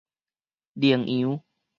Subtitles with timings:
[0.73, 1.43] 羚羊